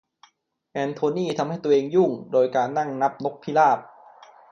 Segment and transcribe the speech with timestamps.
[0.71, 3.79] แอนโทนี่ทำให้ตัวเองยุ่งโดยการนั่งนับนกพิราบ